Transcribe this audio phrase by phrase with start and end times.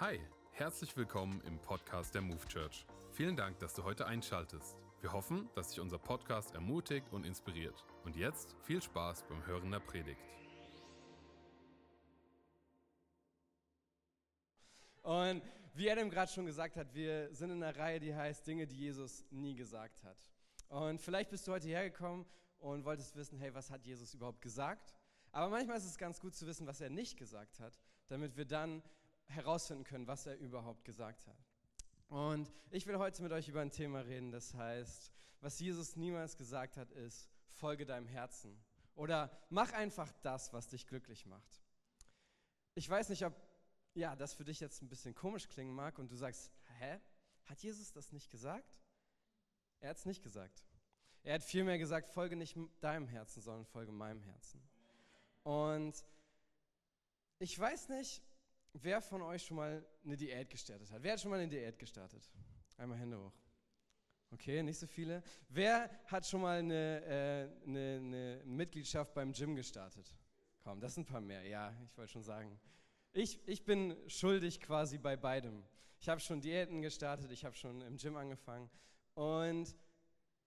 [0.00, 0.20] Hi,
[0.52, 2.86] herzlich willkommen im Podcast der Move Church.
[3.10, 4.78] Vielen Dank, dass du heute einschaltest.
[5.00, 7.84] Wir hoffen, dass dich unser Podcast ermutigt und inspiriert.
[8.04, 10.20] Und jetzt viel Spaß beim Hören der Predigt.
[15.02, 15.42] Und
[15.74, 18.76] wie Adam gerade schon gesagt hat, wir sind in einer Reihe, die heißt Dinge, die
[18.76, 20.30] Jesus nie gesagt hat.
[20.68, 22.24] Und vielleicht bist du heute hergekommen
[22.60, 24.94] und wolltest wissen, hey, was hat Jesus überhaupt gesagt?
[25.32, 27.76] Aber manchmal ist es ganz gut zu wissen, was er nicht gesagt hat,
[28.06, 28.80] damit wir dann
[29.28, 31.38] herausfinden können, was er überhaupt gesagt hat.
[32.08, 36.36] Und ich will heute mit euch über ein Thema reden, das heißt, was Jesus niemals
[36.36, 38.58] gesagt hat, ist, folge deinem Herzen.
[38.94, 41.62] Oder mach einfach das, was dich glücklich macht.
[42.74, 43.34] Ich weiß nicht, ob
[43.94, 47.00] ja, das für dich jetzt ein bisschen komisch klingen mag und du sagst, hä?
[47.44, 48.78] Hat Jesus das nicht gesagt?
[49.80, 50.64] Er hat es nicht gesagt.
[51.22, 54.62] Er hat vielmehr gesagt, folge nicht deinem Herzen, sondern folge meinem Herzen.
[55.42, 56.04] Und
[57.38, 58.22] ich weiß nicht,
[58.72, 61.02] wer von euch schon mal eine Diät gestartet hat.
[61.02, 62.30] Wer hat schon mal eine Diät gestartet?
[62.76, 63.32] Einmal Hände hoch.
[64.30, 65.22] Okay, nicht so viele.
[65.48, 70.14] Wer hat schon mal eine, äh, eine, eine Mitgliedschaft beim Gym gestartet?
[70.62, 71.44] Komm, das sind ein paar mehr.
[71.44, 72.60] Ja, ich wollte schon sagen.
[73.12, 75.64] Ich, ich bin schuldig quasi bei beidem.
[75.98, 78.70] Ich habe schon Diäten gestartet, ich habe schon im Gym angefangen.
[79.14, 79.74] Und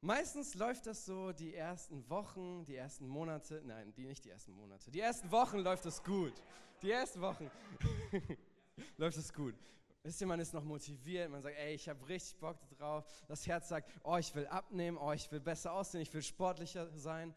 [0.03, 4.51] Meistens läuft das so die ersten Wochen, die ersten Monate, nein, die nicht die ersten
[4.51, 4.89] Monate.
[4.89, 6.33] Die ersten Wochen läuft es gut.
[6.81, 7.51] Die ersten Wochen
[8.97, 9.53] läuft es gut.
[10.01, 13.05] Wisst ihr, man ist noch motiviert, man sagt, ey, ich habe richtig Bock drauf.
[13.27, 16.89] Das Herz sagt, oh, ich will abnehmen, oh, ich will besser aussehen, ich will sportlicher
[16.97, 17.35] sein.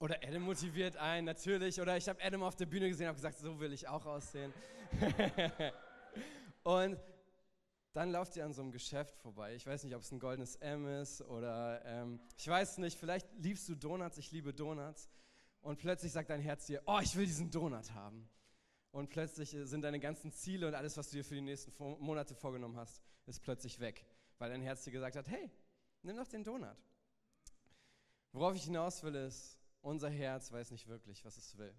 [0.00, 1.80] Oder Adam motiviert einen, natürlich.
[1.80, 4.04] Oder ich habe Adam auf der Bühne gesehen und habe gesagt, so will ich auch
[4.06, 4.52] aussehen.
[6.64, 6.98] und
[7.92, 9.54] dann lauft ihr an so einem Geschäft vorbei.
[9.54, 13.28] Ich weiß nicht, ob es ein goldenes M ist oder ähm, ich weiß nicht, vielleicht
[13.38, 15.08] liebst du Donuts, ich liebe Donuts.
[15.60, 18.28] Und plötzlich sagt dein Herz dir, oh, ich will diesen Donut haben.
[18.90, 21.72] Und plötzlich äh, sind deine ganzen Ziele und alles, was du dir für die nächsten
[22.00, 24.04] Monate vorgenommen hast, ist plötzlich weg.
[24.38, 25.50] Weil dein Herz dir gesagt hat, hey,
[26.02, 26.76] nimm doch den Donut.
[28.32, 31.74] Worauf ich hinaus will, ist, unser Herz weiß nicht wirklich, was es will.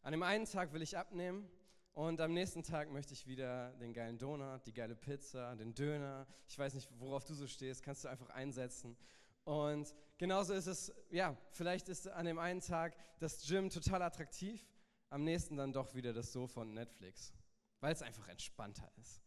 [0.00, 1.48] An dem einen Tag will ich abnehmen
[1.96, 6.26] und am nächsten Tag möchte ich wieder den geilen Donut, die geile Pizza, den Döner.
[6.46, 8.98] Ich weiß nicht, worauf du so stehst, kannst du einfach einsetzen.
[9.44, 14.62] Und genauso ist es, ja, vielleicht ist an dem einen Tag das Gym total attraktiv,
[15.08, 17.32] am nächsten dann doch wieder das Sofa und Netflix,
[17.80, 19.22] weil es einfach entspannter ist.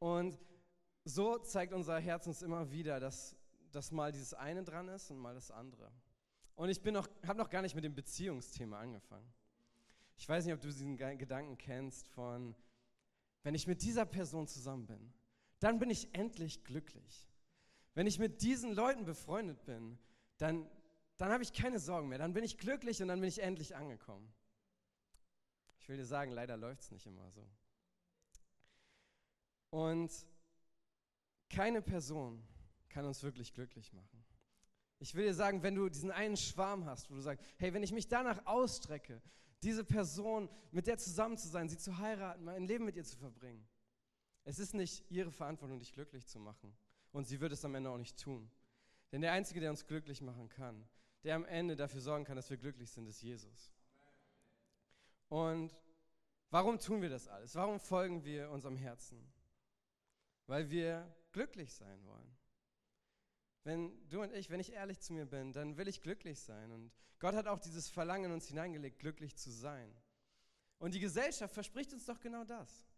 [0.00, 0.36] Und
[1.04, 3.36] so zeigt unser Herz uns immer wieder, dass,
[3.70, 5.92] dass mal dieses eine dran ist und mal das andere.
[6.56, 9.32] Und ich habe noch gar nicht mit dem Beziehungsthema angefangen.
[10.20, 12.54] Ich weiß nicht, ob du diesen Gedanken kennst von,
[13.42, 15.14] wenn ich mit dieser Person zusammen bin,
[15.60, 17.26] dann bin ich endlich glücklich.
[17.94, 19.98] Wenn ich mit diesen Leuten befreundet bin,
[20.36, 20.70] dann,
[21.16, 22.18] dann habe ich keine Sorgen mehr.
[22.18, 24.30] Dann bin ich glücklich und dann bin ich endlich angekommen.
[25.78, 27.50] Ich will dir sagen, leider läuft es nicht immer so.
[29.70, 30.12] Und
[31.48, 32.46] keine Person
[32.90, 34.22] kann uns wirklich glücklich machen.
[34.98, 37.82] Ich will dir sagen, wenn du diesen einen Schwarm hast, wo du sagst, hey, wenn
[37.82, 39.22] ich mich danach ausstrecke,
[39.62, 43.16] diese Person, mit der zusammen zu sein, sie zu heiraten, mein Leben mit ihr zu
[43.16, 43.66] verbringen,
[44.44, 46.74] es ist nicht ihre Verantwortung, dich glücklich zu machen.
[47.12, 48.50] Und sie wird es am Ende auch nicht tun.
[49.12, 50.88] Denn der Einzige, der uns glücklich machen kann,
[51.24, 53.72] der am Ende dafür sorgen kann, dass wir glücklich sind, ist Jesus.
[55.28, 55.78] Und
[56.50, 57.54] warum tun wir das alles?
[57.54, 59.32] Warum folgen wir unserem Herzen?
[60.46, 62.36] Weil wir glücklich sein wollen.
[63.64, 66.72] Wenn du und ich, wenn ich ehrlich zu mir bin, dann will ich glücklich sein.
[66.72, 69.94] Und Gott hat auch dieses Verlangen in uns hineingelegt, glücklich zu sein.
[70.78, 72.88] Und die Gesellschaft verspricht uns doch genau das.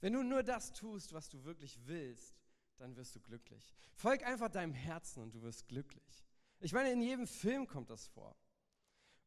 [0.00, 2.34] Wenn du nur das tust, was du wirklich willst,
[2.78, 3.72] dann wirst du glücklich.
[3.94, 6.26] Folg einfach deinem Herzen und du wirst glücklich.
[6.60, 8.34] Ich meine, in jedem Film kommt das vor.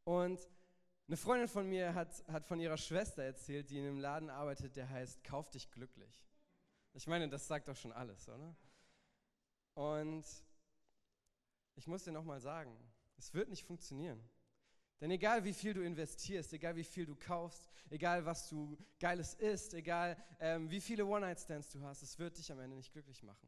[0.03, 0.39] Und
[1.07, 4.75] eine Freundin von mir hat, hat von ihrer Schwester erzählt, die in einem Laden arbeitet,
[4.75, 6.25] der heißt Kauf dich glücklich.
[6.93, 8.55] Ich meine, das sagt doch schon alles, oder?
[9.75, 10.25] Und
[11.77, 12.75] ich muss dir nochmal sagen,
[13.17, 14.21] es wird nicht funktionieren.
[14.99, 19.35] Denn egal wie viel du investierst, egal wie viel du kaufst, egal was du Geiles
[19.35, 23.21] isst, egal ähm, wie viele One-Night-Stands du hast, es wird dich am Ende nicht glücklich
[23.21, 23.47] machen.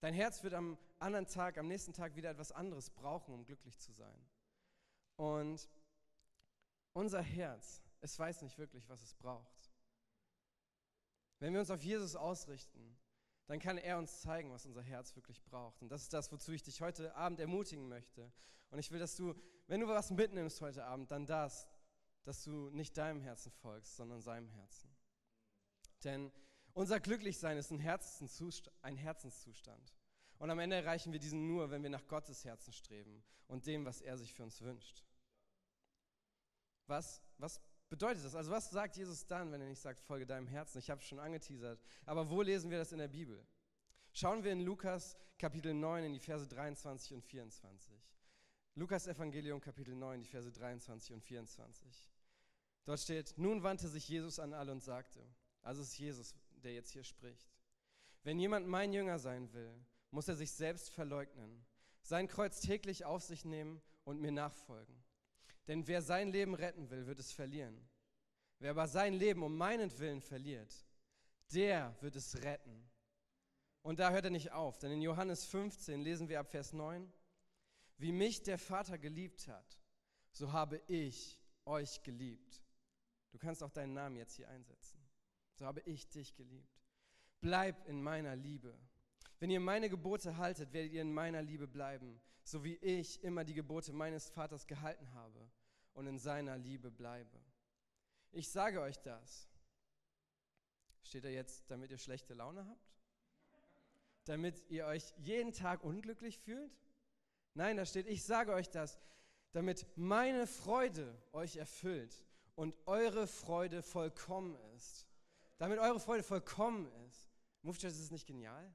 [0.00, 3.78] Dein Herz wird am anderen Tag, am nächsten Tag wieder etwas anderes brauchen, um glücklich
[3.78, 4.20] zu sein.
[5.16, 5.66] Und
[6.92, 9.72] unser Herz, es weiß nicht wirklich, was es braucht.
[11.38, 12.98] Wenn wir uns auf Jesus ausrichten,
[13.46, 15.82] dann kann er uns zeigen, was unser Herz wirklich braucht.
[15.82, 18.32] Und das ist das, wozu ich dich heute Abend ermutigen möchte.
[18.70, 19.34] Und ich will, dass du,
[19.68, 21.68] wenn du was mitnimmst heute Abend, dann das,
[22.24, 24.90] dass du nicht deinem Herzen folgst, sondern seinem Herzen.
[26.02, 26.32] Denn
[26.72, 28.76] unser Glücklichsein ist ein Herzenszustand.
[28.82, 29.94] Ein Herzenszustand.
[30.38, 33.84] Und am Ende erreichen wir diesen nur, wenn wir nach Gottes Herzen streben und dem,
[33.84, 35.04] was er sich für uns wünscht.
[36.86, 38.34] Was, was bedeutet das?
[38.34, 40.78] Also was sagt Jesus dann, wenn er nicht sagt, folge deinem Herzen?
[40.78, 41.80] Ich habe es schon angeteasert.
[42.04, 43.46] Aber wo lesen wir das in der Bibel?
[44.12, 47.94] Schauen wir in Lukas Kapitel 9 in die Verse 23 und 24.
[48.74, 52.10] Lukas Evangelium Kapitel 9, die Verse 23 und 24.
[52.84, 55.26] Dort steht, nun wandte sich Jesus an alle und sagte,
[55.62, 57.50] also ist Jesus, der jetzt hier spricht,
[58.22, 59.72] wenn jemand mein Jünger sein will,
[60.10, 61.64] muss er sich selbst verleugnen,
[62.02, 65.02] sein Kreuz täglich auf sich nehmen und mir nachfolgen.
[65.66, 67.88] Denn wer sein Leben retten will, wird es verlieren.
[68.58, 70.86] Wer aber sein Leben um meinetwillen verliert,
[71.52, 72.90] der wird es retten.
[73.82, 77.12] Und da hört er nicht auf, denn in Johannes 15 lesen wir ab Vers 9,
[77.98, 79.80] wie mich der Vater geliebt hat,
[80.30, 82.62] so habe ich euch geliebt.
[83.30, 84.98] Du kannst auch deinen Namen jetzt hier einsetzen.
[85.54, 86.80] So habe ich dich geliebt.
[87.40, 88.78] Bleib in meiner Liebe.
[89.38, 93.44] Wenn ihr meine Gebote haltet, werdet ihr in meiner Liebe bleiben, so wie ich immer
[93.44, 95.50] die Gebote meines Vaters gehalten habe
[95.94, 97.38] und in seiner Liebe bleibe.
[98.32, 99.48] Ich sage euch das.
[101.02, 102.96] Steht da jetzt, damit ihr schlechte Laune habt?
[104.24, 106.72] Damit ihr euch jeden Tag unglücklich fühlt?
[107.54, 108.98] Nein, da steht, ich sage euch das,
[109.52, 112.24] damit meine Freude euch erfüllt
[112.54, 115.06] und eure Freude vollkommen ist.
[115.58, 117.30] Damit eure Freude vollkommen ist.
[117.62, 118.74] Mufchas, ist nicht genial?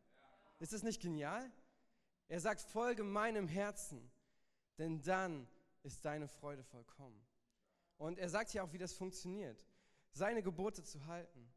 [0.62, 1.52] Ist es nicht genial?
[2.28, 4.12] Er sagt, folge meinem Herzen,
[4.78, 5.48] denn dann
[5.82, 7.20] ist deine Freude vollkommen.
[7.98, 9.66] Und er sagt hier auch, wie das funktioniert.
[10.12, 11.52] Seine Gebote zu halten,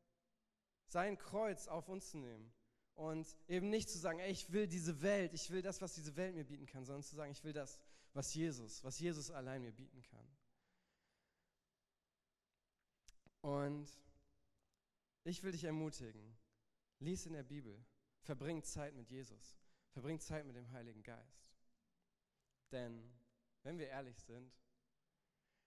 [0.87, 2.51] sein Kreuz auf uns zu nehmen
[2.95, 6.17] und eben nicht zu sagen, ey, ich will diese Welt, ich will das, was diese
[6.17, 7.79] Welt mir bieten kann, sondern zu sagen, ich will das,
[8.15, 10.27] was Jesus, was Jesus allein mir bieten kann.
[13.43, 13.87] Und
[15.25, 16.39] ich will dich ermutigen,
[17.01, 17.85] lies in der Bibel,
[18.25, 19.57] verbring Zeit mit Jesus,
[19.91, 21.55] verbring Zeit mit dem Heiligen Geist.
[22.73, 23.13] Denn,
[23.63, 24.53] wenn wir ehrlich sind,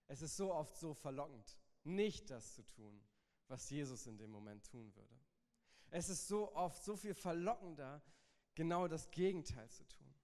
[0.08, 3.00] es ist so oft so verlockend, nicht das zu tun,
[3.46, 5.18] was Jesus in dem Moment tun würde.
[5.90, 8.02] Es ist so oft so viel verlockender,
[8.54, 10.14] genau das Gegenteil zu tun.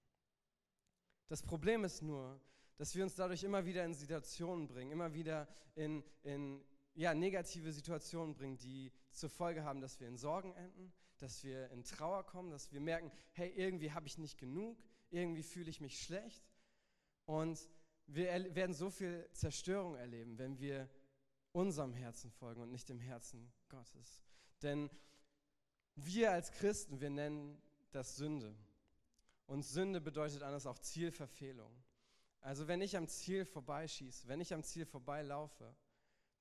[1.27, 2.39] Das Problem ist nur,
[2.77, 7.71] dass wir uns dadurch immer wieder in Situationen bringen, immer wieder in, in ja, negative
[7.71, 12.25] Situationen bringen, die zur Folge haben, dass wir in Sorgen enden, dass wir in Trauer
[12.25, 14.77] kommen, dass wir merken, hey, irgendwie habe ich nicht genug,
[15.09, 16.43] irgendwie fühle ich mich schlecht.
[17.25, 17.69] Und
[18.07, 20.89] wir werden so viel Zerstörung erleben, wenn wir
[21.51, 24.21] unserem Herzen folgen und nicht dem Herzen Gottes.
[24.61, 24.89] Denn
[25.95, 27.61] wir als Christen, wir nennen
[27.91, 28.55] das Sünde.
[29.47, 31.71] Und Sünde bedeutet anders auch Zielverfehlung.
[32.41, 35.75] Also wenn ich am Ziel vorbeischieße, wenn ich am Ziel vorbeilaufe,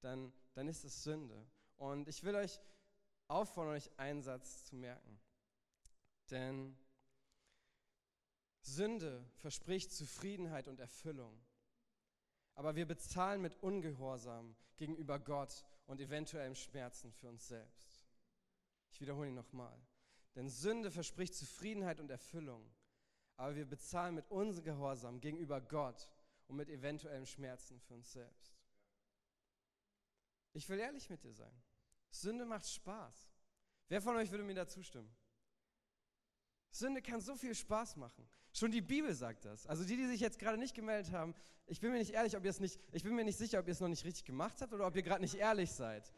[0.01, 1.47] dann, dann ist es Sünde.
[1.77, 2.61] Und ich will euch
[3.35, 5.21] auffordern, euch einen Satz zu merken.
[6.31, 6.77] Denn
[8.61, 11.39] Sünde verspricht Zufriedenheit und Erfüllung.
[12.55, 18.01] Aber wir bezahlen mit Ungehorsam gegenüber Gott und eventuellem Schmerzen für uns selbst.
[18.91, 19.77] Ich wiederhole ihn nochmal.
[20.35, 22.73] Denn Sünde verspricht Zufriedenheit und Erfüllung,
[23.37, 26.09] aber wir bezahlen mit Ungehorsam gegenüber Gott
[26.47, 28.57] und mit eventuellem Schmerzen für uns selbst.
[30.53, 31.63] Ich will ehrlich mit dir sein.
[32.21, 33.29] Sünde macht Spaß.
[33.89, 35.15] Wer von euch würde mir da zustimmen?
[36.71, 38.29] Sünde kann so viel Spaß machen.
[38.53, 39.67] Schon die Bibel sagt das.
[39.67, 41.35] Also die, die sich jetzt gerade nicht gemeldet haben,
[41.67, 43.67] ich bin mir nicht ehrlich, ob ihr es nicht, ich bin mir nicht sicher, ob
[43.67, 46.13] ihr es noch nicht richtig gemacht habt oder ob ihr gerade nicht ehrlich seid.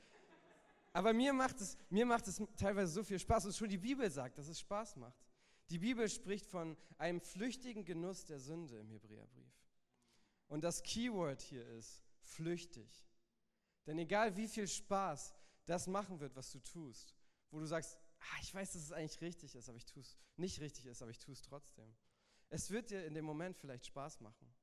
[0.93, 3.47] Aber mir macht, es, mir macht es teilweise so viel Spaß.
[3.47, 5.27] Und schon die Bibel sagt, dass es Spaß macht.
[5.71, 9.53] Die Bibel spricht von einem flüchtigen Genuss der Sünde im Hebräerbrief.
[10.49, 13.07] Und das Keyword hier ist flüchtig.
[13.87, 15.35] Denn egal wie viel Spaß
[15.67, 17.15] das machen wird, was du tust,
[17.51, 20.17] wo du sagst, ah, ich weiß, dass es eigentlich richtig ist, aber ich tue es
[20.37, 21.95] nicht richtig ist, aber ich tue es trotzdem.
[22.49, 24.55] Es wird dir in dem Moment vielleicht Spaß machen,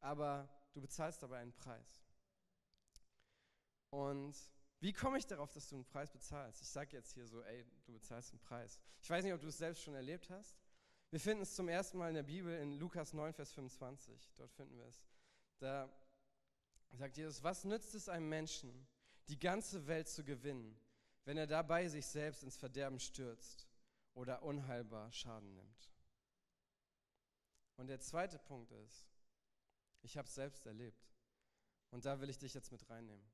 [0.00, 2.02] aber du bezahlst dabei einen Preis.
[3.90, 4.36] Und
[4.80, 6.62] wie komme ich darauf, dass du einen Preis bezahlst?
[6.62, 8.80] Ich sage jetzt hier so, ey, du bezahlst einen Preis.
[9.02, 10.56] Ich weiß nicht, ob du es selbst schon erlebt hast.
[11.10, 14.32] Wir finden es zum ersten Mal in der Bibel in Lukas 9, Vers 25.
[14.36, 15.02] Dort finden wir es.
[15.58, 15.92] Da
[16.92, 18.86] sagt Jesus, was nützt es einem Menschen,
[19.30, 20.76] die ganze Welt zu gewinnen,
[21.24, 23.68] wenn er dabei sich selbst ins Verderben stürzt
[24.14, 25.92] oder unheilbar Schaden nimmt?
[27.76, 29.06] Und der zweite Punkt ist,
[30.02, 31.10] ich habe es selbst erlebt.
[31.90, 33.24] Und da will ich dich jetzt mit reinnehmen.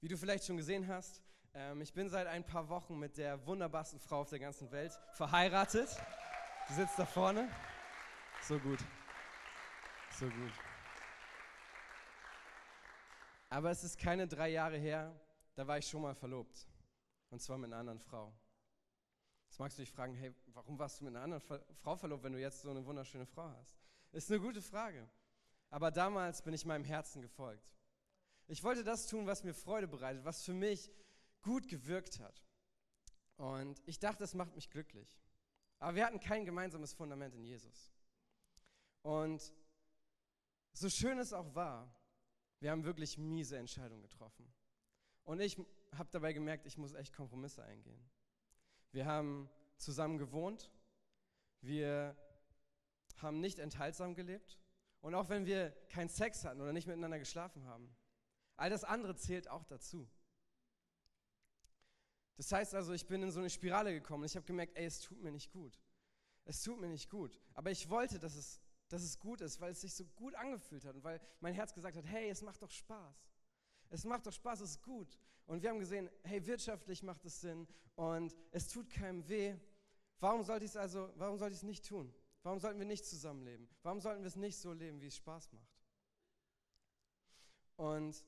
[0.00, 1.22] Wie du vielleicht schon gesehen hast,
[1.54, 4.98] ähm, ich bin seit ein paar Wochen mit der wunderbarsten Frau auf der ganzen Welt
[5.12, 5.88] verheiratet.
[6.68, 7.48] Die sitzt da vorne.
[8.42, 8.80] So gut.
[10.18, 10.71] So gut.
[13.52, 15.14] Aber es ist keine drei Jahre her,
[15.56, 16.66] da war ich schon mal verlobt.
[17.28, 18.32] Und zwar mit einer anderen Frau.
[19.46, 21.42] Jetzt magst du dich fragen, hey, warum warst du mit einer anderen
[21.74, 23.78] Frau verlobt, wenn du jetzt so eine wunderschöne Frau hast?
[24.12, 25.06] Ist eine gute Frage.
[25.68, 27.76] Aber damals bin ich meinem Herzen gefolgt.
[28.46, 30.90] Ich wollte das tun, was mir Freude bereitet, was für mich
[31.42, 32.42] gut gewirkt hat.
[33.36, 35.20] Und ich dachte, das macht mich glücklich.
[35.78, 37.92] Aber wir hatten kein gemeinsames Fundament in Jesus.
[39.02, 39.52] Und
[40.72, 41.94] so schön es auch war,
[42.62, 44.46] wir haben wirklich miese Entscheidungen getroffen.
[45.24, 45.58] Und ich
[45.96, 48.00] habe dabei gemerkt, ich muss echt Kompromisse eingehen.
[48.92, 50.70] Wir haben zusammen gewohnt,
[51.60, 52.16] wir
[53.16, 54.60] haben nicht enthaltsam gelebt
[55.00, 57.94] und auch wenn wir keinen Sex hatten oder nicht miteinander geschlafen haben,
[58.56, 60.08] all das andere zählt auch dazu.
[62.36, 64.84] Das heißt also, ich bin in so eine Spirale gekommen und ich habe gemerkt, ey,
[64.84, 65.80] es tut mir nicht gut.
[66.44, 67.40] Es tut mir nicht gut.
[67.54, 68.60] Aber ich wollte, dass es,
[68.92, 71.72] dass es gut ist, weil es sich so gut angefühlt hat und weil mein Herz
[71.72, 73.30] gesagt hat, hey, es macht doch Spaß.
[73.88, 75.18] Es macht doch Spaß, es ist gut.
[75.46, 79.56] Und wir haben gesehen, hey, wirtschaftlich macht es Sinn und es tut keinem weh.
[80.20, 82.14] Warum sollte ich es also, warum sollte ich es nicht tun?
[82.42, 83.68] Warum sollten wir nicht zusammenleben?
[83.82, 85.80] Warum sollten wir es nicht so leben, wie es Spaß macht?
[87.76, 88.24] Und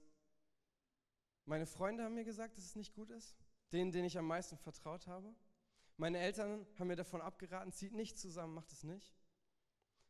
[1.45, 3.37] meine Freunde haben mir gesagt, dass es nicht gut ist
[3.75, 5.35] denen, denen ich am meisten vertraut habe.
[5.97, 9.15] Meine Eltern haben mir davon abgeraten, zieht nicht zusammen, macht es nicht.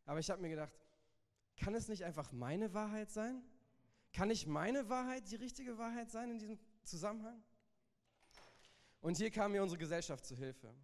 [0.05, 0.73] Aber ich habe mir gedacht,
[1.57, 3.43] kann es nicht einfach meine Wahrheit sein?
[4.13, 7.43] Kann nicht meine Wahrheit die richtige Wahrheit sein in diesem Zusammenhang?
[9.01, 10.75] Und hier kam mir unsere Gesellschaft zu Hilfe.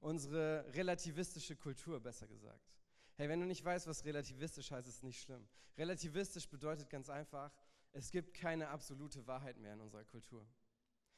[0.00, 2.76] Unsere relativistische Kultur, besser gesagt.
[3.14, 5.48] Hey, wenn du nicht weißt, was relativistisch heißt, ist es nicht schlimm.
[5.78, 7.50] Relativistisch bedeutet ganz einfach,
[7.92, 10.46] es gibt keine absolute Wahrheit mehr in unserer Kultur.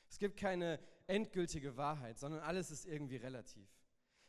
[0.09, 3.69] Es gibt keine endgültige Wahrheit, sondern alles ist irgendwie relativ.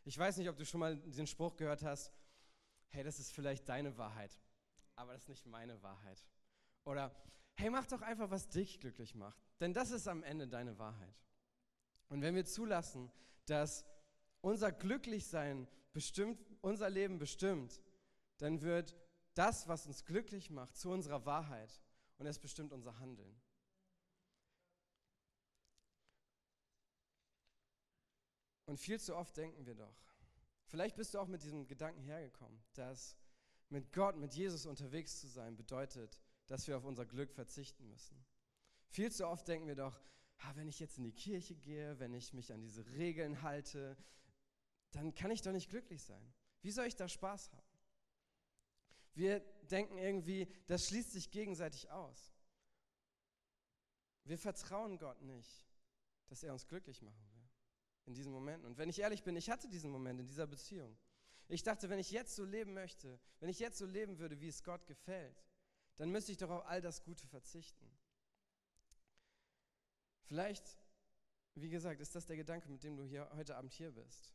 [0.03, 2.11] Ich weiß nicht, ob du schon mal den Spruch gehört hast,
[2.89, 4.39] hey, das ist vielleicht deine Wahrheit,
[4.96, 6.25] aber das ist nicht meine Wahrheit.
[6.86, 7.15] Oder,
[7.55, 11.24] hey, mach doch einfach, was dich glücklich macht, denn das ist am Ende deine Wahrheit.
[12.08, 13.12] Und wenn wir zulassen,
[13.46, 13.86] dass
[14.41, 17.81] unser Glücklichsein bestimmt, unser Leben bestimmt,
[18.38, 18.96] dann wird
[19.34, 21.81] das, was uns glücklich macht, zu unserer Wahrheit
[22.17, 23.39] und es bestimmt unser Handeln.
[28.65, 30.09] Und viel zu oft denken wir doch,
[30.69, 33.17] vielleicht bist du auch mit diesem Gedanken hergekommen, dass
[33.69, 38.25] mit Gott, mit Jesus unterwegs zu sein, bedeutet, dass wir auf unser Glück verzichten müssen.
[38.88, 39.99] Viel zu oft denken wir doch,
[40.39, 43.97] ah, wenn ich jetzt in die Kirche gehe, wenn ich mich an diese Regeln halte,
[44.91, 46.33] dann kann ich doch nicht glücklich sein.
[46.61, 47.67] Wie soll ich da Spaß haben?
[49.13, 52.33] Wir denken irgendwie, das schließt sich gegenseitig aus.
[54.23, 55.67] Wir vertrauen Gott nicht,
[56.27, 57.38] dass er uns glücklich machen will
[58.10, 58.66] in diesen Momenten.
[58.66, 60.98] Und wenn ich ehrlich bin, ich hatte diesen Moment in dieser Beziehung.
[61.48, 64.48] Ich dachte, wenn ich jetzt so leben möchte, wenn ich jetzt so leben würde, wie
[64.48, 65.46] es Gott gefällt,
[65.98, 67.88] dann müsste ich doch auf all das Gute verzichten.
[70.24, 70.80] Vielleicht,
[71.54, 74.34] wie gesagt, ist das der Gedanke, mit dem du hier heute Abend hier bist.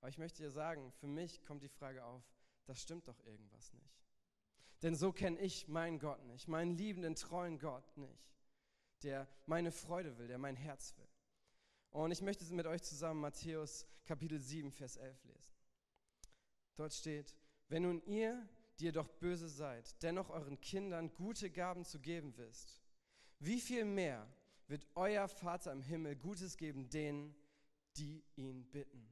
[0.00, 2.22] Aber ich möchte dir sagen, für mich kommt die Frage auf,
[2.64, 4.02] das stimmt doch irgendwas nicht.
[4.82, 8.32] Denn so kenne ich meinen Gott nicht, meinen liebenden, treuen Gott nicht,
[9.02, 11.08] der meine Freude will, der mein Herz will.
[11.90, 15.54] Und ich möchte mit euch zusammen Matthäus Kapitel 7, Vers 11 lesen.
[16.76, 17.36] Dort steht,
[17.68, 22.36] wenn nun ihr, die ihr doch böse seid, dennoch euren Kindern gute Gaben zu geben
[22.36, 22.80] wisst,
[23.40, 24.26] wie viel mehr
[24.68, 27.34] wird euer Vater im Himmel Gutes geben denen,
[27.96, 29.08] die ihn bitten.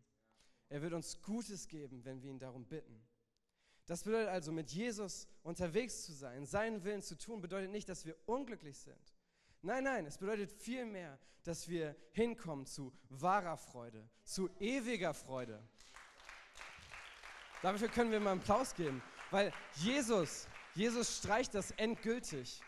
[0.69, 3.07] Er wird uns Gutes geben, wenn wir ihn darum bitten.
[3.87, 8.05] Das bedeutet also, mit Jesus unterwegs zu sein, seinen Willen zu tun, bedeutet nicht, dass
[8.05, 9.16] wir unglücklich sind.
[9.67, 15.61] Nein, nein, es bedeutet vielmehr, dass wir hinkommen zu wahrer Freude, zu ewiger Freude.
[17.63, 20.47] Dafür können wir mal einen Applaus geben, weil Jesus,
[20.77, 22.63] Jesus streicht das endgültig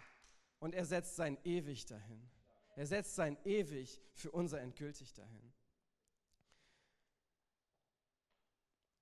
[0.59, 2.29] und er setzt sein ewig dahin.
[2.75, 5.53] Er setzt sein ewig für unser endgültig dahin.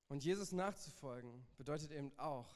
[0.08, 2.54] Und Jesus nachzufolgen bedeutet eben auch,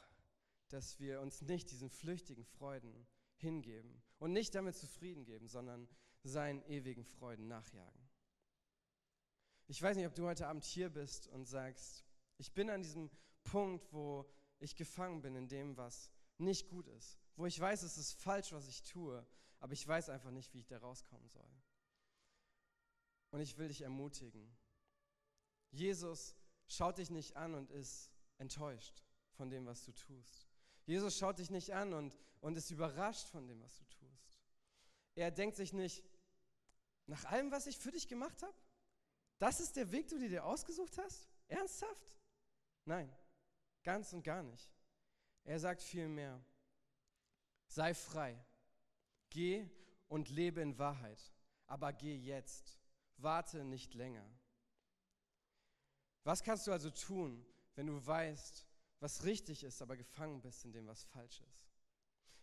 [0.69, 3.07] dass wir uns nicht diesen flüchtigen Freuden
[3.37, 5.89] hingeben und nicht damit zufrieden geben, sondern
[6.23, 8.09] seinen ewigen Freuden nachjagen.
[9.67, 12.05] Ich weiß nicht, ob du heute Abend hier bist und sagst,
[12.39, 13.11] ich bin an diesem
[13.45, 17.97] Punkt, wo ich gefangen bin in dem, was nicht gut ist, wo ich weiß, es
[17.97, 19.27] ist falsch, was ich tue,
[19.59, 21.51] aber ich weiß einfach nicht, wie ich da rauskommen soll.
[23.31, 24.55] Und ich will dich ermutigen.
[25.71, 26.35] Jesus
[26.67, 30.49] schaut dich nicht an und ist enttäuscht von dem, was du tust.
[30.85, 34.00] Jesus schaut dich nicht an und, und ist überrascht von dem, was du tust.
[35.15, 36.05] Er denkt sich nicht,
[37.07, 38.55] nach allem, was ich für dich gemacht habe,
[39.39, 41.29] das ist der Weg, den du dir ausgesucht hast?
[41.49, 42.15] Ernsthaft?
[42.85, 43.11] Nein,
[43.83, 44.71] ganz und gar nicht.
[45.45, 46.41] Er sagt vielmehr,
[47.67, 48.39] sei frei,
[49.31, 49.69] geh
[50.09, 51.33] und lebe in Wahrheit,
[51.67, 52.79] aber geh jetzt,
[53.17, 54.29] warte nicht länger.
[56.25, 58.67] Was kannst du also tun, wenn du weißt,
[59.01, 61.67] was richtig ist, aber gefangen bist in dem, was falsch ist.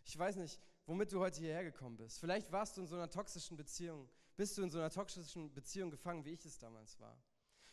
[0.04, 2.18] Ich weiß nicht, womit du heute hierher gekommen bist.
[2.18, 5.90] Vielleicht warst du in so einer toxischen Beziehung, bist du in so einer toxischen Beziehung
[5.90, 7.22] gefangen, wie ich es damals war.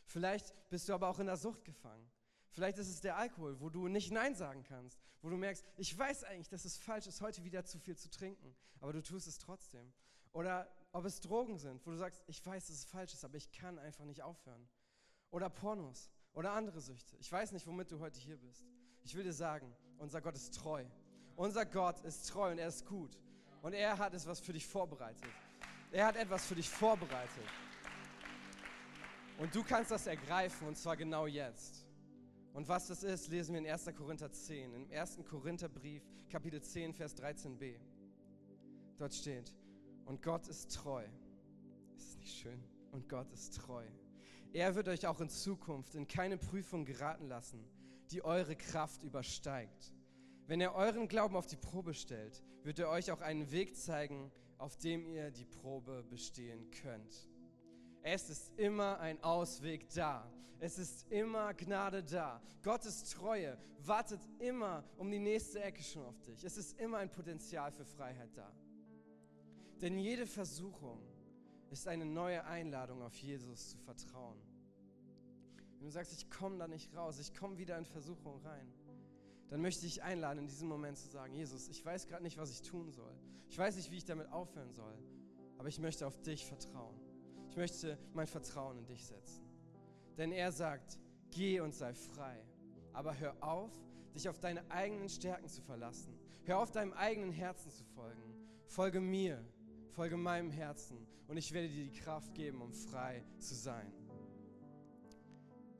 [0.06, 2.12] Vielleicht bist du aber auch in der Sucht gefangen.
[2.52, 5.98] Vielleicht ist es der Alkohol, wo du nicht Nein sagen kannst, wo du merkst, ich
[5.98, 9.28] weiß eigentlich, dass es falsch ist, heute wieder zu viel zu trinken, aber du tust
[9.28, 9.94] es trotzdem.
[10.34, 13.38] Oder ob es Drogen sind, wo du sagst, ich weiß, dass es falsch ist, aber
[13.38, 14.68] ich kann einfach nicht aufhören.
[15.32, 17.16] Oder Pornos oder andere Süchte.
[17.18, 18.66] Ich weiß nicht, womit du heute hier bist.
[19.04, 20.84] Ich will dir sagen, unser Gott ist treu.
[21.36, 23.18] Unser Gott ist treu und er ist gut.
[23.62, 25.24] Und er hat etwas für dich vorbereitet.
[25.92, 27.44] Er hat etwas für dich vorbereitet.
[29.38, 31.86] Und du kannst das ergreifen und zwar genau jetzt.
[32.54, 33.94] Und was das ist, lesen wir in 1.
[33.98, 35.20] Korinther 10, im 1.
[35.30, 37.76] Korintherbrief, Kapitel 10, Vers 13b.
[38.98, 39.54] Dort steht,
[40.06, 41.04] und Gott ist treu.
[41.98, 42.64] Ist es nicht schön?
[42.92, 43.84] Und Gott ist treu.
[44.54, 47.68] Er wird euch auch in Zukunft in keine Prüfung geraten lassen,
[48.12, 49.92] die eure Kraft übersteigt.
[50.48, 54.32] Wenn er euren Glauben auf die Probe stellt, wird er euch auch einen Weg zeigen,
[54.58, 57.30] auf dem ihr die Probe bestehen könnt.
[58.04, 60.32] Es ist immer ein Ausweg da.
[60.60, 62.42] Es ist immer Gnade da.
[62.62, 66.44] Gottes Treue wartet immer um die nächste Ecke schon auf dich.
[66.44, 68.52] Es ist immer ein Potenzial für Freiheit da.
[69.82, 71.02] Denn jede Versuchung
[71.72, 74.40] ist eine neue Einladung, auf Jesus zu vertrauen.
[75.78, 78.72] Wenn du sagst, ich komme da nicht raus, ich komme wieder in Versuchung rein,
[79.50, 82.52] dann möchte ich einladen, in diesem Moment zu sagen, Jesus, ich weiß gerade nicht, was
[82.52, 83.16] ich tun soll.
[83.50, 84.98] Ich weiß nicht, wie ich damit aufhören soll,
[85.58, 87.00] aber ich möchte auf dich vertrauen.
[87.50, 89.46] Ich möchte mein Vertrauen in dich setzen.
[90.18, 90.98] Denn er sagt,
[91.32, 92.44] geh und sei frei.
[92.94, 93.72] Aber hör auf,
[94.14, 96.18] dich auf deine eigenen Stärken zu verlassen.
[96.46, 98.36] Hör auf, deinem eigenen Herzen zu folgen.
[98.68, 99.44] Folge mir,
[99.92, 103.92] folge meinem Herzen und ich werde dir die Kraft geben, um frei zu sein.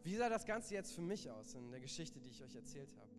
[0.04, 2.96] Wie sah das Ganze jetzt für mich aus in der Geschichte, die ich euch erzählt
[2.98, 3.15] habe?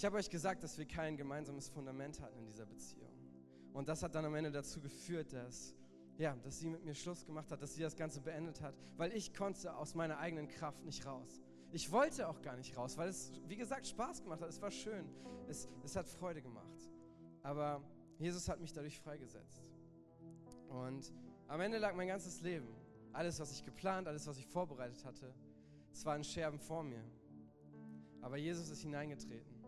[0.00, 3.12] Ich habe euch gesagt, dass wir kein gemeinsames Fundament hatten in dieser Beziehung.
[3.74, 5.74] Und das hat dann am Ende dazu geführt, dass,
[6.16, 9.12] ja, dass sie mit mir Schluss gemacht hat, dass sie das Ganze beendet hat, weil
[9.12, 11.42] ich konnte aus meiner eigenen Kraft nicht raus.
[11.70, 14.48] Ich wollte auch gar nicht raus, weil es, wie gesagt, Spaß gemacht hat.
[14.48, 15.04] Es war schön.
[15.48, 16.90] Es, es hat Freude gemacht.
[17.42, 17.82] Aber
[18.18, 19.70] Jesus hat mich dadurch freigesetzt.
[20.70, 21.12] Und
[21.46, 22.68] am Ende lag mein ganzes Leben,
[23.12, 25.34] alles, was ich geplant, alles, was ich vorbereitet hatte,
[25.92, 27.04] es waren Scherben vor mir.
[28.22, 29.59] Aber Jesus ist hineingetreten.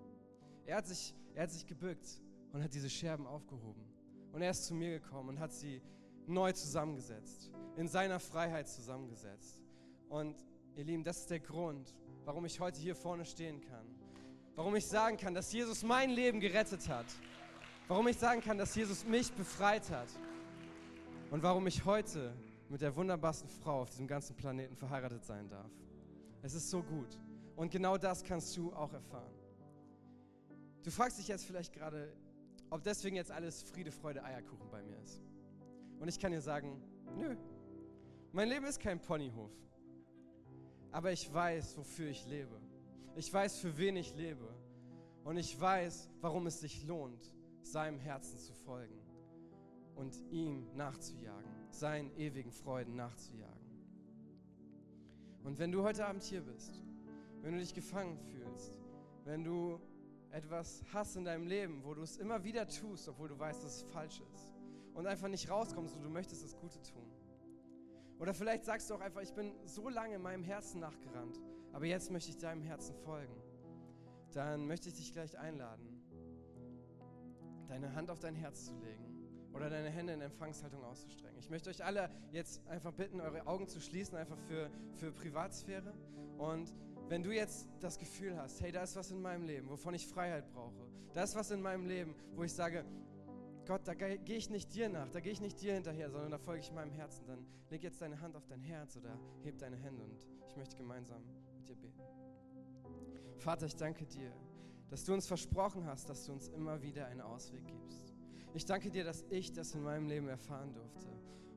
[0.66, 2.20] Er hat sich, er hat sich gebückt
[2.52, 3.84] und hat diese Scherben aufgehoben.
[4.32, 5.82] Und er ist zu mir gekommen und hat sie
[6.26, 9.60] neu zusammengesetzt, in seiner Freiheit zusammengesetzt.
[10.08, 10.36] Und
[10.76, 11.94] ihr Lieben, das ist der Grund,
[12.24, 13.86] warum ich heute hier vorne stehen kann.
[14.54, 17.06] Warum ich sagen kann, dass Jesus mein Leben gerettet hat.
[17.88, 20.08] Warum ich sagen kann, dass Jesus mich befreit hat.
[21.30, 22.34] Und warum ich heute
[22.68, 25.70] mit der wunderbarsten Frau auf diesem ganzen Planeten verheiratet sein darf.
[26.42, 27.18] Es ist so gut.
[27.56, 29.41] Und genau das kannst du auch erfahren.
[30.82, 32.12] Du fragst dich jetzt vielleicht gerade,
[32.70, 35.22] ob deswegen jetzt alles Friede, Freude, Eierkuchen bei mir ist.
[36.00, 36.82] Und ich kann dir sagen,
[37.16, 37.36] nö,
[38.32, 39.52] mein Leben ist kein Ponyhof.
[40.90, 42.60] Aber ich weiß, wofür ich lebe.
[43.14, 44.48] Ich weiß, für wen ich lebe.
[45.24, 49.00] Und ich weiß, warum es sich lohnt, seinem Herzen zu folgen
[49.94, 53.52] und ihm nachzujagen, seinen ewigen Freuden nachzujagen.
[55.44, 56.82] Und wenn du heute Abend hier bist,
[57.42, 58.78] wenn du dich gefangen fühlst,
[59.24, 59.80] wenn du
[60.32, 63.76] etwas hast in deinem Leben, wo du es immer wieder tust, obwohl du weißt, dass
[63.76, 64.54] es falsch ist
[64.94, 67.10] und einfach nicht rauskommst und du möchtest das Gute tun.
[68.18, 71.40] Oder vielleicht sagst du auch einfach, ich bin so lange in meinem Herzen nachgerannt,
[71.72, 73.34] aber jetzt möchte ich deinem Herzen folgen.
[74.32, 76.02] Dann möchte ich dich gleich einladen,
[77.68, 79.12] deine Hand auf dein Herz zu legen
[79.52, 81.38] oder deine Hände in Empfangshaltung auszustrecken.
[81.38, 85.92] Ich möchte euch alle jetzt einfach bitten, eure Augen zu schließen, einfach für, für Privatsphäre
[86.38, 86.72] und
[87.12, 90.06] wenn du jetzt das Gefühl hast, hey, da ist was in meinem Leben, wovon ich
[90.06, 92.86] Freiheit brauche, da ist was in meinem Leben, wo ich sage,
[93.66, 96.38] Gott, da gehe ich nicht dir nach, da gehe ich nicht dir hinterher, sondern da
[96.38, 99.76] folge ich meinem Herzen, dann leg jetzt deine Hand auf dein Herz oder heb deine
[99.76, 101.22] Hände und ich möchte gemeinsam
[101.54, 102.00] mit dir beten.
[103.36, 104.32] Vater, ich danke dir,
[104.88, 108.14] dass du uns versprochen hast, dass du uns immer wieder einen Ausweg gibst.
[108.54, 111.08] Ich danke dir, dass ich das in meinem Leben erfahren durfte.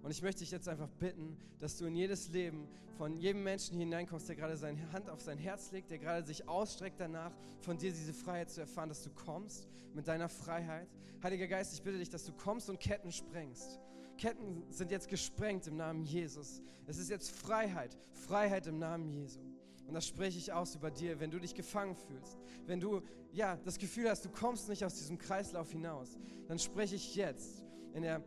[0.06, 3.80] Und ich möchte dich jetzt einfach bitten, dass du in jedes Leben von jedem Menschen
[3.80, 7.80] hineinkommst, der gerade seine Hand auf sein Herz legt, der gerade sich ausstreckt danach, von
[7.80, 10.88] dir diese Freiheit zu erfahren, dass du kommst mit deiner Freiheit.
[11.24, 13.80] Heiliger Geist, ich bitte dich, dass du kommst und Ketten sprengst.
[14.20, 16.62] Ketten sind jetzt gesprengt im Namen Jesus.
[16.86, 19.40] Es ist jetzt Freiheit, Freiheit im Namen Jesu.
[19.88, 22.38] Und das spreche ich aus über dir, wenn du dich gefangen fühlst.
[22.68, 26.16] Wenn du ja das Gefühl hast, du kommst nicht aus diesem Kreislauf hinaus,
[26.48, 27.64] dann spreche ich jetzt
[27.96, 28.24] in der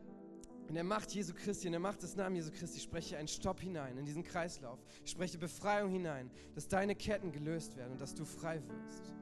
[0.68, 3.60] in der Macht Jesu Christi, in der Macht des Namens Jesu Christi spreche einen Stopp
[3.60, 4.78] hinein in diesen Kreislauf.
[5.02, 9.14] Ich spreche Befreiung hinein, dass deine Ketten gelöst werden und dass du frei wirst.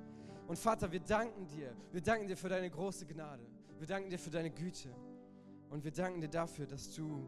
[0.49, 1.73] Und Vater, wir danken dir.
[1.93, 3.47] Wir danken dir für deine große Gnade.
[3.79, 4.95] Wir danken dir für deine Güte.
[5.71, 7.25] Und wir danken dir dafür, dass du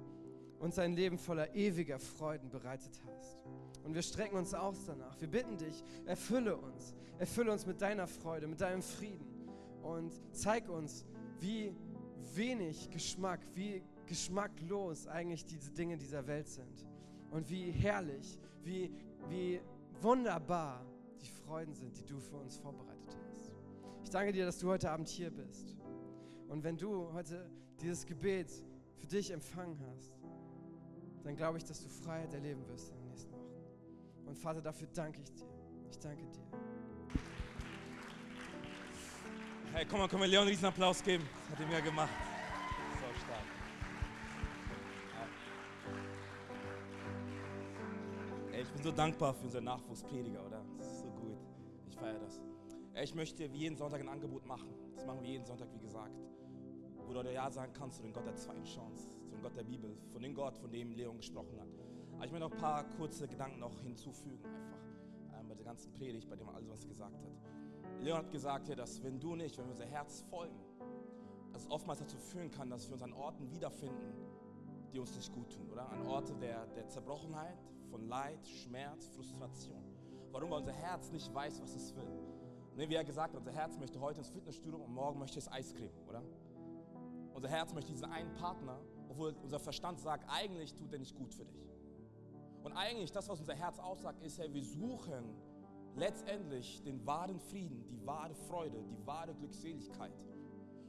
[0.59, 3.39] uns ein Leben voller ewiger Freuden bereitet hast.
[3.85, 5.21] Und wir strecken uns aus danach.
[5.21, 6.95] Wir bitten dich, erfülle uns.
[7.19, 9.27] Erfülle uns mit deiner Freude, mit deinem Frieden.
[9.83, 11.05] Und zeig uns,
[11.41, 11.75] wie
[12.35, 16.87] wenig Geschmack, wie geschmacklos eigentlich diese Dinge dieser Welt sind.
[17.31, 18.91] Und wie herrlich, wie,
[19.29, 19.61] wie
[20.01, 20.85] wunderbar
[21.21, 23.53] die Freuden sind, die du für uns vorbereitet hast.
[24.03, 25.77] Ich danke dir, dass du heute Abend hier bist.
[26.49, 28.51] Und wenn du heute dieses Gebet
[28.97, 30.19] für dich empfangen hast,
[31.25, 34.27] dann glaube ich, dass du Freiheit erleben wirst in den nächsten Wochen.
[34.27, 35.49] Und Vater, dafür danke ich dir.
[35.91, 36.49] Ich danke dir.
[39.73, 41.25] Hey, komm mal, können wir Leon einen riesen Applaus geben?
[41.51, 42.09] Das hat er mir gemacht.
[48.69, 50.63] Ich bin so dankbar für unseren Nachwuchsprediger, oder?
[50.77, 51.39] Das ist so gut.
[51.89, 52.41] Ich feiere das.
[52.93, 54.69] Ey, ich möchte wie jeden Sonntag ein Angebot machen.
[54.95, 56.13] Das machen wir jeden Sonntag, wie gesagt.
[57.07, 59.65] Wo du Ja sagen kannst zu dem Gott der zweiten Chance, zu dem Gott der
[59.65, 61.69] Bibel, von dem Gott, von dem Leon gesprochen hat.
[62.15, 65.93] Aber ich möchte noch ein paar kurze Gedanken noch hinzufügen, einfach ähm, bei der ganzen
[65.93, 68.03] Predigt, bei dem alles, was er gesagt hat.
[68.03, 70.59] Leon hat gesagt, dass wenn du nicht, wenn wir unser Herz folgen,
[71.53, 74.13] dass es oftmals dazu führen kann, dass wir uns an Orten wiederfinden,
[74.93, 75.89] die uns nicht gut tun, oder?
[75.89, 77.59] An Orte der, der Zerbrochenheit,
[77.91, 79.83] von Leid, Schmerz, Frustration.
[80.31, 80.51] Warum?
[80.51, 82.09] Weil unser Herz nicht weiß, was es will.
[82.77, 85.51] Ne, wie er gesagt hat, unser Herz möchte heute ins Fitnessstudio und morgen möchte es
[85.51, 86.23] Eiscreme, oder?
[87.35, 91.35] Unser Herz möchte diesen einen Partner, obwohl unser Verstand sagt, eigentlich tut er nicht gut
[91.35, 91.69] für dich.
[92.63, 95.37] Und eigentlich, das, was unser Herz aussagt, ist, hey, wir suchen
[95.95, 100.13] letztendlich den wahren Frieden, die wahre Freude, die wahre Glückseligkeit.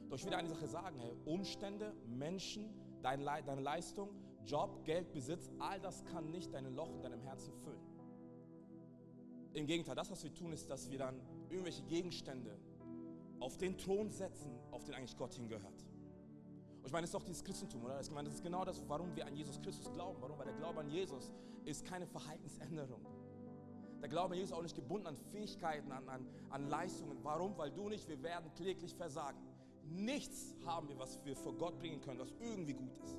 [0.08, 4.10] Doch ich will eine Sache sagen, hey, Umstände, Menschen, deine, Le deine Leistung,
[4.46, 7.80] Job, Geld, Besitz, all das kann nicht dein Loch in deinem Herzen füllen.
[9.52, 12.58] Im Gegenteil, das, was wir tun, ist, dass wir dann irgendwelche Gegenstände
[13.40, 15.84] auf den Thron setzen, auf den eigentlich Gott hingehört.
[16.80, 18.00] Und ich meine, das ist doch dieses Christentum, oder?
[18.00, 20.16] Ich meine, das ist genau das, warum wir an Jesus Christus glauben.
[20.20, 20.38] Warum?
[20.38, 21.30] Weil der Glaube an Jesus
[21.64, 23.04] ist keine Verhaltensänderung.
[24.00, 27.18] Der Glaube an Jesus ist auch nicht gebunden an Fähigkeiten, an, an, an Leistungen.
[27.22, 27.56] Warum?
[27.58, 29.38] Weil du nicht, wir werden kläglich versagen.
[29.84, 33.16] Nichts haben wir, was wir vor Gott bringen können, was irgendwie gut ist.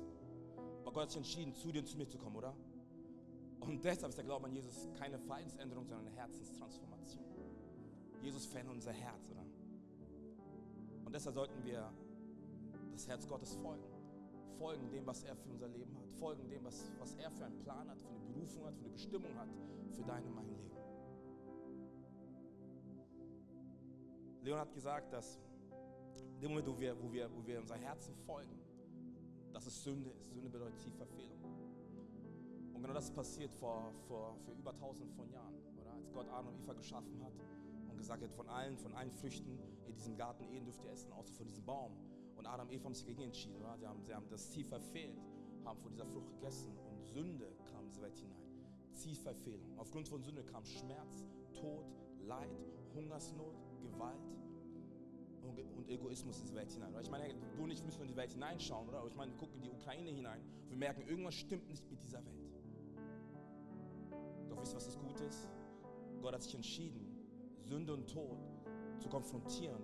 [0.82, 2.54] Aber Gott hat sich entschieden, zu dir und zu mir zu kommen, oder?
[3.60, 7.24] Und deshalb ist der Glaube an Jesus keine Verhaltensänderung, sondern eine Herzenstransformation.
[8.20, 9.44] Jesus verändert unser Herz, oder?
[11.04, 11.92] Und deshalb sollten wir
[12.92, 13.84] das Herz Gottes folgen.
[14.58, 16.08] Folgen dem, was er für unser Leben hat.
[16.18, 18.92] Folgen dem, was, was er für einen Plan hat, für eine Berufung hat, für eine
[18.92, 19.48] Bestimmung hat
[19.92, 20.70] für dein und mein Leben.
[24.42, 25.38] Leon hat gesagt, dass
[26.34, 28.58] in dem Moment, wo wir, wo wir, wo wir unser Herzen folgen,
[29.52, 30.30] dass es Sünde ist.
[30.32, 31.38] Sünde bedeutet Tiefverfehlung.
[32.74, 35.92] Und genau das ist passiert vor, vor, für über tausend von Jahren, oder?
[35.92, 37.32] Als Gott Adam und Eva geschaffen hat
[37.90, 41.12] und gesagt hat, von allen, von allen Früchten in diesem Garten Eden dürft ihr essen,
[41.12, 41.92] außer von diesem Baum.
[42.36, 43.76] Und Adam und Eva haben sich dagegen entschieden, oder?
[43.76, 45.20] Sie haben, sie haben das Tief verfehlt,
[45.64, 48.42] haben von dieser Frucht gegessen und Sünde kam in diese Welt hinein.
[48.94, 49.78] Zielverfehlung.
[49.78, 51.84] Aufgrund von Sünde kam Schmerz, Tod,
[52.20, 52.50] Leid,
[52.94, 54.20] Hungersnot, Gewalt
[55.48, 56.94] und Egoismus in diese Welt hinein.
[57.00, 59.04] Ich meine, du und ich müssen in die Welt hineinschauen, oder?
[59.06, 62.02] Ich meine, wir gucken in die Ukraine hinein und wir merken, irgendwas stimmt nicht mit
[62.02, 62.52] dieser Welt.
[64.48, 65.48] Doch wisst ihr, was das Gute ist?
[66.20, 67.06] Gott hat sich entschieden,
[67.64, 68.38] Sünde und Tod
[68.98, 69.82] zu konfrontieren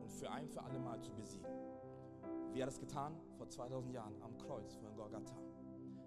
[0.00, 1.50] und für ein für alle Mal zu besiegen.
[2.52, 3.14] Wie hat er das getan?
[3.36, 5.36] Vor 2000 Jahren am Kreuz von Golgatha.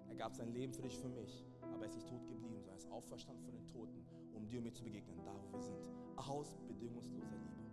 [0.08, 2.70] Er gab sein Leben für dich, für mich aber er ist nicht tot geblieben, sondern
[2.70, 5.60] er ist auferstanden von den Toten, um dir und mir zu begegnen, da wo wir
[5.60, 5.76] sind.
[6.16, 7.63] Aus bedingungsloser Liebe.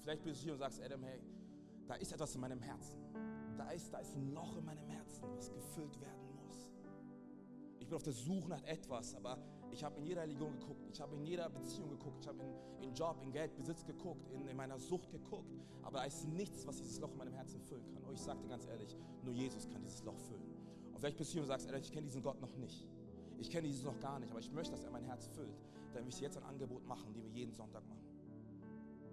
[0.00, 1.20] Und vielleicht bist du hier und sagst, Adam, hey,
[1.86, 2.98] da ist etwas in meinem Herzen.
[3.58, 6.72] Da ist, da ist ein Loch in meinem Herzen, was gefüllt werden muss.
[7.80, 9.36] Ich bin auf der Suche nach etwas, aber
[9.70, 12.88] ich habe in jeder Religion geguckt, ich habe in jeder Beziehung geguckt, ich habe in,
[12.88, 16.66] in Job, in Geld, Besitz geguckt, in, in meiner Sucht geguckt, aber da ist nichts,
[16.66, 18.02] was dieses Loch in meinem Herzen füllen kann.
[18.02, 20.48] Und ich sage dir ganz ehrlich, nur Jesus kann dieses Loch füllen.
[20.94, 22.88] Und vielleicht bist du hier und sagst, ich kenne diesen Gott noch nicht.
[23.36, 25.60] Ich kenne dieses noch gar nicht, aber ich möchte, dass er mein Herz füllt.
[25.92, 27.99] Dann will ich jetzt ein Angebot machen, die wir jeden Sonntag machen.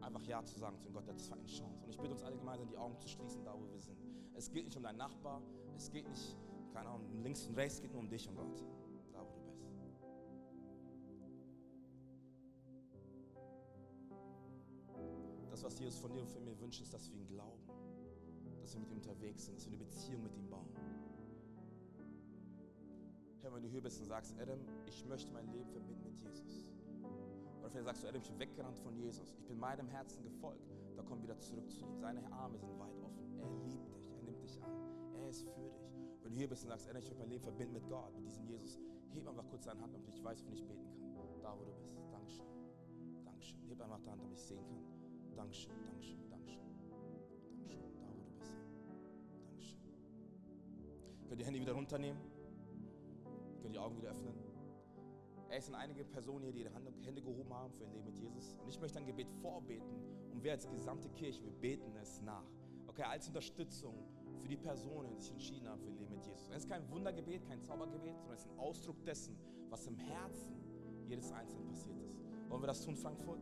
[0.08, 1.84] Einfach Ja zu sagen zu Gott der zweiten Chance.
[1.84, 3.98] Und ich bitte uns alle gemeinsam, die Augen zu schließen, da wo wir sind.
[4.36, 5.42] Es geht nicht um deinen Nachbar,
[5.76, 6.38] es geht nicht,
[6.72, 8.64] keine Ahnung, links und rechts, es geht nur um dich und Gott.
[9.12, 9.68] Da wo du bist.
[15.52, 17.68] Das, was Jesus von dir und von mir wünscht, ist, dass wir ihn glauben.
[18.62, 20.74] Dass wir mit ihm unterwegs sind, dass wir eine Beziehung mit ihm bauen.
[23.42, 26.77] Herr, wenn du hier bist und sagst, Adam, ich möchte mein Leben verbinden mit Jesus.
[27.68, 29.36] Oder vielleicht sagst du, Adam, ich bin weggerannt von Jesus.
[29.38, 30.72] Ich bin meinem Herzen gefolgt.
[30.96, 31.98] Da komm wieder zurück zu ihm.
[32.00, 33.38] Seine Arme sind weit offen.
[33.42, 34.10] Er liebt dich.
[34.10, 34.72] Er nimmt dich an.
[35.16, 35.74] Er ist für dich.
[36.24, 38.26] Wenn du hier bist und sagst, Adam, ich will mein Leben verbinden mit Gott, mit
[38.26, 38.80] diesem Jesus,
[39.14, 41.42] heb einfach kurz deine Hand, damit ich weiß, wofür ich beten kann.
[41.42, 41.94] Da, wo du bist.
[42.10, 42.46] Dankeschön.
[43.26, 43.68] Dankeschön.
[43.68, 45.36] Heb einfach deine Hand, damit ich sehen kann.
[45.36, 46.62] Dankeschön, Dankeschön, Dankeschön.
[47.52, 47.98] Dankeschön.
[47.98, 48.54] Da, wo du bist.
[49.44, 49.80] Dankeschön.
[51.28, 52.22] Könnt ihr die Handy wieder runternehmen?
[53.62, 54.47] Könnt ihr die Augen wieder öffnen?
[55.50, 58.58] Es sind einige Personen hier, die ihre Hände gehoben haben für ihr Leben mit Jesus.
[58.62, 60.02] Und ich möchte ein Gebet vorbeten
[60.34, 62.44] und wir als gesamte Kirche, wir beten es nach.
[62.88, 63.96] Okay, als Unterstützung
[64.42, 66.50] für die Personen, die sich entschieden haben für ihr Leben mit Jesus.
[66.50, 69.38] Es ist kein Wundergebet, kein Zaubergebet, sondern es ist ein Ausdruck dessen,
[69.70, 70.56] was im Herzen
[71.08, 72.18] jedes Einzelnen passiert ist.
[72.50, 73.40] Wollen wir das tun, Frankfurt?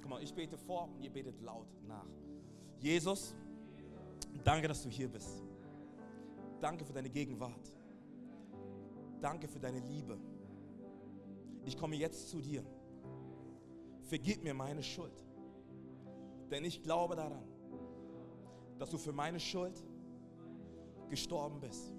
[0.00, 2.06] Guck mal, ich bete vor und ihr betet laut nach.
[2.78, 3.34] Jesus,
[4.44, 5.42] danke, dass du hier bist.
[6.60, 7.70] Danke für deine Gegenwart.
[9.20, 10.18] Danke für deine Liebe.
[11.64, 12.64] Ich komme jetzt zu dir.
[14.02, 15.24] Vergib mir meine Schuld.
[16.50, 17.44] Denn ich glaube daran,
[18.78, 19.82] dass du für meine Schuld
[21.08, 21.92] gestorben bist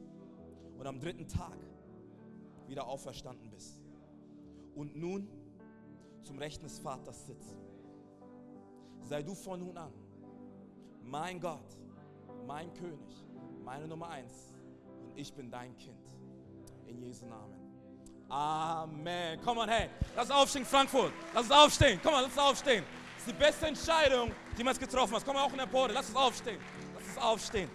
[0.78, 1.58] und am dritten Tag
[2.67, 3.82] wieder auferstanden bist.
[4.75, 5.28] Und nun
[6.21, 7.58] zum Rechten des Vaters sitzt.
[8.99, 9.93] Sei du von nun an
[11.06, 11.78] mein Gott,
[12.47, 13.23] mein König,
[13.63, 14.54] meine Nummer eins
[15.04, 16.06] und ich bin dein Kind.
[16.88, 17.64] In Jesu Namen.
[18.30, 19.40] Amen.
[19.44, 21.12] Komm on, hey, lass uns aufstehen, Frankfurt.
[21.34, 22.00] Lass uns aufstehen.
[22.02, 22.84] Komm on, lass uns aufstehen.
[23.16, 25.26] Das ist die beste Entscheidung, die man getroffen hat.
[25.26, 25.92] Komm mal auch in der Pore.
[25.94, 26.60] Lass uns aufstehen.
[26.96, 27.70] Lass uns aufstehen.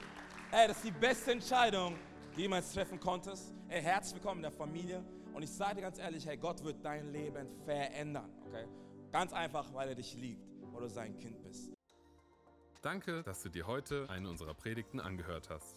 [0.50, 1.96] Ey, das ist die beste Entscheidung,
[2.36, 3.54] die jemals treffen konntest.
[3.68, 5.04] Ey, herzlich willkommen in der Familie.
[5.32, 8.30] Und ich sage dir ganz ehrlich, hey, Gott wird dein Leben verändern.
[8.46, 8.66] Okay?
[9.12, 11.70] Ganz einfach, weil er dich liebt, weil du sein Kind bist.
[12.82, 15.76] Danke, dass du dir heute eine unserer Predigten angehört hast.